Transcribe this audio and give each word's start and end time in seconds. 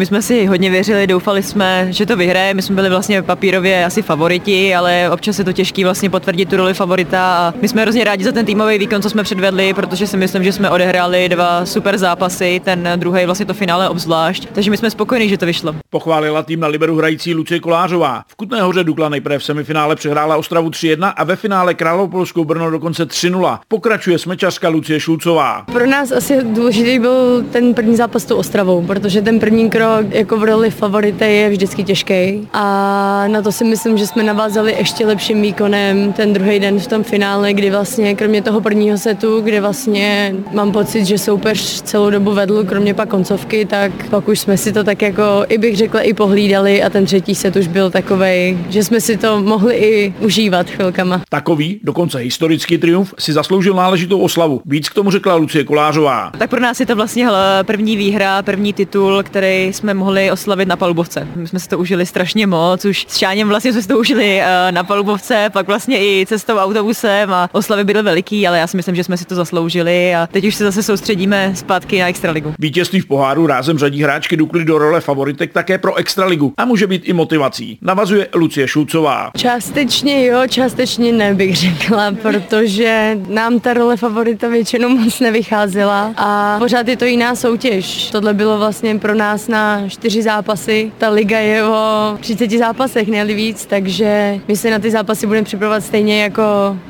My 0.00 0.06
jsme 0.06 0.22
si 0.22 0.46
hodně 0.46 0.70
věřili, 0.70 1.06
doufali 1.06 1.42
jsme, 1.42 1.86
že 1.90 2.06
to 2.06 2.16
vyhraje. 2.16 2.54
My 2.54 2.62
jsme 2.62 2.74
byli 2.74 2.88
vlastně 2.88 3.22
papírově 3.22 3.84
asi 3.84 4.02
favoriti, 4.02 4.74
ale 4.74 5.10
občas 5.10 5.38
je 5.38 5.44
to 5.44 5.52
těžké 5.52 5.84
vlastně 5.84 6.10
potvrdit 6.10 6.48
tu 6.48 6.56
roli 6.56 6.74
favorita. 6.74 7.36
A 7.36 7.54
my 7.62 7.68
jsme 7.68 7.82
hrozně 7.82 8.04
rádi 8.04 8.24
za 8.24 8.32
ten 8.32 8.46
týmový 8.46 8.78
výkon, 8.78 9.02
co 9.02 9.10
jsme 9.10 9.22
předvedli, 9.22 9.74
protože 9.74 10.06
si 10.06 10.16
myslím, 10.16 10.44
že 10.44 10.52
jsme 10.52 10.70
odehráli 10.70 11.28
dva 11.28 11.66
super 11.66 11.98
zápasy, 11.98 12.60
ten 12.64 12.88
druhý 12.96 13.26
vlastně 13.26 13.46
to 13.46 13.54
finále 13.54 13.88
obzvlášť. 13.88 14.48
Takže 14.52 14.70
my 14.70 14.76
jsme 14.76 14.90
spokojení, 14.90 15.28
že 15.28 15.38
to 15.38 15.46
vyšlo. 15.46 15.74
Pochválila 15.90 16.42
tým 16.42 16.60
na 16.60 16.66
Liberu 16.66 16.96
hrající 16.96 17.34
Lucie 17.34 17.60
Kolářová. 17.60 18.22
V 18.28 18.34
Kutné 18.34 18.62
hoře 18.62 18.84
Dukla 18.84 19.08
nejprve 19.08 19.38
v 19.38 19.44
semifinále 19.44 19.96
přehrála 19.96 20.36
Ostravu 20.36 20.68
3-1 20.68 21.12
a 21.16 21.24
ve 21.24 21.36
finále 21.36 21.74
Královopolskou 21.74 22.44
Brno 22.44 22.70
dokonce 22.70 23.08
3-0. 23.08 23.58
Pokračuje 23.68 24.18
smečařka 24.18 24.68
Lucie 24.68 25.00
Šulcová. 25.00 25.64
Pro 25.72 25.86
nás 25.86 26.12
asi 26.12 26.38
důležitý 26.42 26.98
byl 26.98 27.44
ten 27.52 27.74
první 27.74 27.96
zápas 27.96 28.22
s 28.22 28.26
tou 28.26 28.36
Ostravou, 28.36 28.82
protože 28.82 29.22
ten 29.22 29.40
první 29.40 29.70
krok 29.70 29.89
jako 30.10 30.36
v 30.36 30.44
roli 30.44 30.70
favority 30.70 31.24
je 31.24 31.50
vždycky 31.50 31.84
těžký. 31.84 32.48
A 32.52 33.24
na 33.28 33.42
to 33.42 33.52
si 33.52 33.64
myslím, 33.64 33.98
že 33.98 34.06
jsme 34.06 34.22
navázali 34.22 34.74
ještě 34.78 35.06
lepším 35.06 35.42
výkonem 35.42 36.12
ten 36.12 36.32
druhý 36.32 36.58
den 36.58 36.80
v 36.80 36.86
tom 36.86 37.04
finále, 37.04 37.52
kdy 37.52 37.70
vlastně 37.70 38.14
kromě 38.14 38.42
toho 38.42 38.60
prvního 38.60 38.98
setu, 38.98 39.40
kde 39.40 39.60
vlastně 39.60 40.34
mám 40.52 40.72
pocit, 40.72 41.04
že 41.04 41.18
soupeř 41.18 41.82
celou 41.82 42.10
dobu 42.10 42.32
vedl, 42.32 42.64
kromě 42.64 42.94
pak 42.94 43.08
koncovky, 43.08 43.64
tak 43.64 43.92
pak 44.10 44.28
už 44.28 44.40
jsme 44.40 44.56
si 44.56 44.72
to 44.72 44.84
tak 44.84 45.02
jako, 45.02 45.22
i 45.48 45.58
bych 45.58 45.76
řekla, 45.76 46.00
i 46.00 46.12
pohlídali 46.12 46.82
a 46.82 46.90
ten 46.90 47.04
třetí 47.04 47.34
set 47.34 47.56
už 47.56 47.66
byl 47.66 47.90
takový, 47.90 48.58
že 48.68 48.84
jsme 48.84 49.00
si 49.00 49.16
to 49.16 49.42
mohli 49.42 49.74
i 49.74 50.14
užívat 50.20 50.70
chvilkama. 50.70 51.22
Takový, 51.28 51.80
dokonce 51.82 52.18
historický 52.18 52.78
triumf, 52.78 53.14
si 53.18 53.32
zasloužil 53.32 53.74
náležitou 53.74 54.18
oslavu. 54.18 54.60
Víc 54.64 54.88
k 54.88 54.94
tomu 54.94 55.10
řekla 55.10 55.34
Lucie 55.34 55.64
Kolářová. 55.64 56.30
Tak 56.38 56.50
pro 56.50 56.60
nás 56.60 56.80
je 56.80 56.86
to 56.86 56.96
vlastně 56.96 57.28
první 57.62 57.96
výhra, 57.96 58.42
první 58.42 58.72
titul, 58.72 59.22
který 59.22 59.72
jsme 59.80 59.94
mohli 59.94 60.30
oslavit 60.30 60.68
na 60.68 60.76
palubovce. 60.76 61.28
My 61.36 61.48
jsme 61.48 61.60
si 61.60 61.68
to 61.68 61.78
užili 61.78 62.06
strašně 62.06 62.46
moc, 62.46 62.84
už 62.84 63.06
s 63.08 63.16
Šáněm 63.16 63.48
vlastně 63.48 63.72
jsme 63.72 63.82
si 63.82 63.88
to 63.88 63.98
užili 63.98 64.40
eh, 64.40 64.72
na 64.72 64.84
palubovce, 64.84 65.50
pak 65.52 65.66
vlastně 65.66 65.98
i 65.98 66.26
cestou 66.28 66.56
autobusem 66.56 67.32
a 67.32 67.48
oslavy 67.52 67.84
byly 67.84 68.02
veliký, 68.02 68.48
ale 68.48 68.58
já 68.58 68.66
si 68.66 68.76
myslím, 68.76 68.94
že 68.94 69.04
jsme 69.04 69.16
si 69.16 69.24
to 69.24 69.34
zasloužili 69.34 70.14
a 70.14 70.28
teď 70.32 70.44
už 70.44 70.54
se 70.54 70.64
zase 70.64 70.82
soustředíme 70.82 71.52
zpátky 71.54 72.00
na 72.00 72.08
Extraligu. 72.08 72.54
Vítězství 72.58 73.00
v 73.00 73.06
poháru 73.06 73.46
rázem 73.46 73.78
řadí 73.78 74.02
hráčky 74.02 74.36
Dukly 74.36 74.64
do 74.64 74.78
role 74.78 75.00
favoritek 75.00 75.52
také 75.52 75.78
pro 75.78 75.94
Extraligu 75.94 76.54
a 76.56 76.64
může 76.64 76.86
být 76.86 77.02
i 77.04 77.12
motivací. 77.12 77.78
Navazuje 77.82 78.28
Lucie 78.34 78.68
Šulcová. 78.68 79.30
Částečně 79.36 80.26
jo, 80.26 80.38
částečně 80.48 81.12
ne, 81.12 81.34
bych 81.34 81.56
řekla, 81.56 82.12
protože 82.22 83.18
nám 83.28 83.60
ta 83.60 83.74
role 83.74 83.96
favorita 83.96 84.48
většinou 84.48 84.88
moc 84.88 85.20
nevycházela 85.20 86.14
a 86.16 86.58
pořád 86.58 86.88
je 86.88 86.96
to 86.96 87.04
jiná 87.04 87.34
soutěž. 87.34 88.10
Tohle 88.10 88.34
bylo 88.34 88.58
vlastně 88.58 88.98
pro 88.98 89.14
nás 89.14 89.48
na 89.48 89.59
čtyři 89.88 90.22
zápasy. 90.22 90.92
Ta 90.98 91.08
liga 91.08 91.38
je 91.38 91.64
o 91.64 92.16
30 92.20 92.50
zápasech, 92.50 93.08
ne 93.08 93.24
víc, 93.24 93.66
takže 93.66 94.40
my 94.48 94.56
se 94.56 94.70
na 94.70 94.78
ty 94.78 94.90
zápasy 94.90 95.26
budeme 95.26 95.44
připravovat 95.44 95.84
stejně 95.84 96.22
jako 96.22 96.42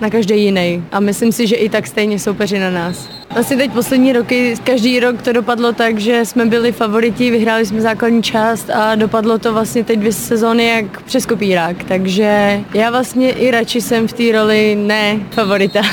na 0.00 0.10
každý 0.10 0.44
jiný. 0.44 0.84
A 0.92 1.00
myslím 1.00 1.32
si, 1.32 1.46
že 1.46 1.56
i 1.56 1.68
tak 1.68 1.86
stejně 1.86 2.18
soupeři 2.18 2.58
na 2.58 2.70
nás. 2.70 3.08
Vlastně 3.38 3.56
teď 3.56 3.72
poslední 3.72 4.12
roky, 4.12 4.54
každý 4.64 5.00
rok 5.00 5.22
to 5.22 5.32
dopadlo 5.32 5.72
tak, 5.72 5.98
že 5.98 6.24
jsme 6.24 6.46
byli 6.46 6.72
favoriti, 6.72 7.30
vyhráli 7.30 7.66
jsme 7.66 7.80
základní 7.80 8.22
část 8.22 8.70
a 8.70 8.94
dopadlo 8.94 9.38
to 9.38 9.52
vlastně 9.52 9.84
teď 9.84 9.98
dvě 9.98 10.12
sezóny 10.12 10.66
jak 10.66 11.02
přes 11.02 11.26
kopírák, 11.26 11.84
takže 11.84 12.60
já 12.74 12.90
vlastně 12.90 13.30
i 13.30 13.50
radši 13.50 13.80
jsem 13.80 14.08
v 14.08 14.12
té 14.12 14.32
roli 14.32 14.74
ne 14.74 15.20
favorita. 15.30 15.80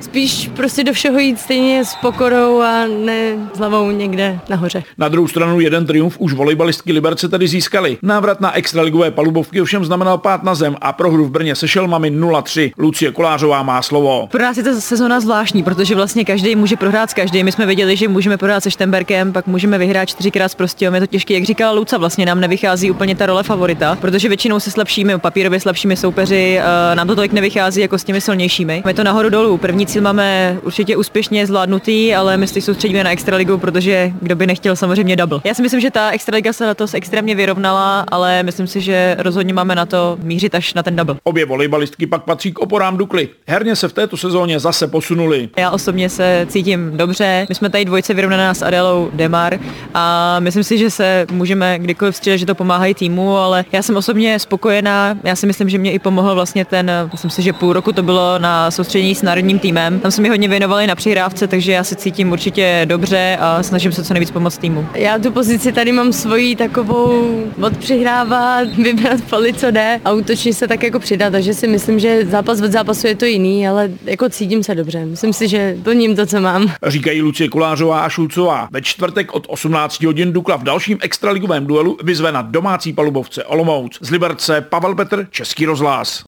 Spíš 0.00 0.50
prostě 0.56 0.84
do 0.84 0.92
všeho 0.92 1.18
jít 1.18 1.40
stejně 1.40 1.84
s 1.84 1.94
pokorou 1.94 2.60
a 2.60 2.86
ne 2.86 3.48
s 3.54 3.58
hlavou 3.58 3.90
někde 3.90 4.40
nahoře. 4.48 4.82
Na 4.98 5.08
druhou 5.08 5.28
stranu 5.28 5.60
jeden 5.60 5.86
triumf 5.86 6.16
už 6.18 6.32
volejbalistky 6.32 6.92
Liberce 6.92 7.28
tedy 7.28 7.48
získali. 7.48 7.98
Návrat 8.02 8.40
na 8.40 8.56
extraligové 8.56 9.10
palubovky 9.10 9.60
ovšem 9.60 9.84
znamenal 9.84 10.18
pát 10.18 10.42
na 10.42 10.54
zem 10.54 10.76
a 10.80 10.92
prohru 10.92 11.24
v 11.24 11.30
Brně 11.30 11.54
se 11.54 11.68
Šelmami 11.68 12.10
0-3. 12.10 12.72
Lucie 12.78 13.12
Kolářová 13.12 13.62
má 13.62 13.82
slovo. 13.82 14.28
Pro 14.30 14.42
nás 14.42 14.56
je 14.56 14.62
ta 14.62 14.80
sezóna 14.80 15.20
zvláštní, 15.20 15.62
protože 15.62 15.94
vlastně 15.94 16.24
každý 16.24 16.45
může 16.54 16.76
prohrát 16.76 17.10
s 17.10 17.14
každým. 17.14 17.44
My 17.44 17.52
jsme 17.52 17.66
věděli, 17.66 17.96
že 17.96 18.08
můžeme 18.08 18.36
prohrát 18.36 18.62
se 18.62 18.70
Štemberkem, 18.70 19.32
pak 19.32 19.46
můžeme 19.46 19.78
vyhrát 19.78 20.08
čtyřikrát 20.08 20.48
s 20.48 20.54
Prostějom. 20.54 20.94
Je 20.94 21.00
to 21.00 21.06
těžké, 21.06 21.34
jak 21.34 21.44
říkala 21.44 21.72
Luca, 21.72 21.98
vlastně 21.98 22.26
nám 22.26 22.40
nevychází 22.40 22.90
úplně 22.90 23.14
ta 23.14 23.26
role 23.26 23.42
favorita, 23.42 23.98
protože 24.00 24.28
většinou 24.28 24.60
se 24.60 24.70
slabšími, 24.70 25.18
papírově 25.18 25.60
slabšími 25.60 25.96
soupeři, 25.96 26.60
eh, 26.60 26.94
nám 26.94 27.06
to 27.06 27.14
tolik 27.14 27.32
nevychází 27.32 27.80
jako 27.80 27.98
s 27.98 28.04
těmi 28.04 28.20
silnějšími. 28.20 28.82
Je 28.88 28.94
to 28.94 29.04
nahoru 29.04 29.28
dolů. 29.28 29.58
První 29.58 29.86
cíl 29.86 30.02
máme 30.02 30.58
určitě 30.62 30.96
úspěšně 30.96 31.46
zvládnutý, 31.46 32.14
ale 32.14 32.36
my 32.36 32.46
se 32.46 32.60
soustředíme 32.60 33.04
na 33.04 33.10
extraligu, 33.10 33.58
protože 33.58 34.12
kdo 34.22 34.36
by 34.36 34.46
nechtěl 34.46 34.76
samozřejmě 34.76 35.16
double. 35.16 35.40
Já 35.44 35.54
si 35.54 35.62
myslím, 35.62 35.80
že 35.80 35.90
ta 35.90 36.10
extraliga 36.10 36.52
se 36.52 36.66
letos 36.66 36.94
extrémně 36.94 37.34
vyrovnala, 37.34 38.04
ale 38.08 38.42
myslím 38.42 38.66
si, 38.66 38.80
že 38.80 39.16
rozhodně 39.18 39.52
máme 39.52 39.74
na 39.74 39.86
to 39.86 40.18
mířit 40.22 40.54
až 40.54 40.74
na 40.74 40.82
ten 40.82 40.96
double. 40.96 41.16
Obě 41.24 41.46
volejbalistky 41.46 42.06
pak 42.06 42.24
patří 42.24 42.52
k 42.52 42.58
oporám 42.58 42.96
Dukly. 42.96 43.28
Herně 43.46 43.76
se 43.76 43.88
v 43.88 43.92
této 43.92 44.16
sezóně 44.16 44.60
zase 44.60 44.86
posunuli. 44.86 45.48
Já 45.58 45.70
osobně 45.70 46.08
se 46.08 46.25
cítím 46.48 46.96
dobře. 46.96 47.46
My 47.48 47.54
jsme 47.54 47.70
tady 47.70 47.84
dvojce 47.84 48.14
vyrovnaná 48.14 48.54
s 48.54 48.62
Adélou 48.62 49.10
Demar 49.12 49.58
a 49.94 50.36
myslím 50.40 50.64
si, 50.64 50.78
že 50.78 50.90
se 50.90 51.26
můžeme 51.32 51.78
kdykoliv 51.78 52.16
střídat, 52.16 52.38
že 52.38 52.46
to 52.46 52.54
pomáhají 52.54 52.94
týmu, 52.94 53.36
ale 53.36 53.64
já 53.72 53.82
jsem 53.82 53.96
osobně 53.96 54.38
spokojená. 54.38 55.18
Já 55.24 55.36
si 55.36 55.46
myslím, 55.46 55.68
že 55.68 55.78
mě 55.78 55.92
i 55.92 55.98
pomohl 55.98 56.34
vlastně 56.34 56.64
ten, 56.64 56.90
myslím 57.12 57.30
si, 57.30 57.42
že 57.42 57.52
půl 57.52 57.72
roku 57.72 57.92
to 57.92 58.02
bylo 58.02 58.38
na 58.38 58.70
soustředění 58.70 59.14
s 59.14 59.22
národním 59.22 59.58
týmem. 59.58 60.00
Tam 60.00 60.10
se 60.10 60.22
mi 60.22 60.28
hodně 60.28 60.48
věnovali 60.48 60.86
na 60.86 60.94
přihrávce, 60.94 61.46
takže 61.46 61.72
já 61.72 61.84
se 61.84 61.94
cítím 61.94 62.32
určitě 62.32 62.82
dobře 62.84 63.38
a 63.40 63.62
snažím 63.62 63.92
se 63.92 64.04
co 64.04 64.14
nejvíc 64.14 64.30
pomoct 64.30 64.58
týmu. 64.58 64.86
Já 64.94 65.18
tu 65.18 65.30
pozici 65.30 65.72
tady 65.72 65.92
mám 65.92 66.12
svoji 66.12 66.56
takovou 66.56 67.42
odpřihrávat, 67.62 68.68
vybrat 68.82 69.20
poli, 69.30 69.52
co 69.52 69.70
jde 69.70 70.00
a 70.04 70.12
útočně 70.12 70.54
se 70.54 70.68
tak 70.68 70.82
jako 70.82 70.98
přidat, 70.98 71.30
takže 71.30 71.54
si 71.54 71.66
myslím, 71.68 71.98
že 71.98 72.26
zápas 72.26 72.60
od 72.60 72.72
zápasu 72.72 73.06
je 73.06 73.16
to 73.16 73.24
jiný, 73.24 73.68
ale 73.68 73.90
jako 74.04 74.28
cítím 74.28 74.62
se 74.62 74.74
dobře. 74.74 75.06
Myslím 75.06 75.32
si, 75.32 75.48
že 75.48 75.76
plním 75.82 76.15
to, 76.16 76.26
co 76.26 76.40
mám. 76.40 76.72
Říkají 76.86 77.22
Lucie 77.22 77.48
Kolářová 77.48 78.00
a 78.00 78.08
Šulcová. 78.08 78.68
Ve 78.70 78.82
čtvrtek 78.82 79.34
od 79.34 79.44
18 79.48 80.02
hodin 80.02 80.32
Dukla 80.32 80.56
v 80.56 80.62
dalším 80.62 80.98
extraligovém 81.02 81.66
duelu 81.66 81.98
vyzve 82.02 82.32
na 82.32 82.42
domácí 82.42 82.92
palubovce 82.92 83.44
Olomouc. 83.44 83.98
Z 84.00 84.10
Liberce 84.10 84.60
Pavel 84.60 84.94
Petr, 84.94 85.26
Český 85.30 85.66
rozhlas. 85.66 86.24